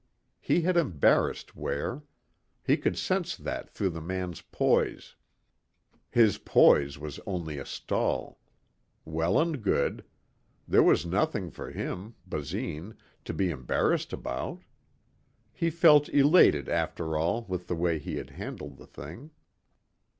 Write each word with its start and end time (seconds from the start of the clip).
He 0.39 0.61
had 0.61 0.77
embarrassed 0.77 1.55
Ware. 1.55 2.01
He 2.65 2.75
could 2.75 2.97
sense 2.97 3.35
that 3.35 3.69
through 3.69 3.91
the 3.91 4.01
man's 4.01 4.41
poise. 4.41 5.15
His 6.09 6.39
poise 6.39 6.97
was 6.97 7.19
only 7.27 7.59
a 7.59 7.67
stall. 7.67 8.39
Well 9.05 9.39
and 9.39 9.61
good. 9.61 10.03
There 10.67 10.81
was 10.81 11.05
nothing 11.05 11.51
for 11.51 11.69
him, 11.69 12.15
Basine, 12.25 12.95
to 13.25 13.33
be 13.35 13.51
embarrassed 13.51 14.11
about. 14.11 14.63
He 15.53 15.69
felt 15.69 16.09
elated 16.09 16.67
after 16.67 17.15
all 17.15 17.43
with 17.47 17.67
the 17.67 17.75
way 17.75 17.99
he 17.99 18.15
had 18.15 18.31
handled 18.31 18.77
the 18.77 18.87
thing. 18.87 19.29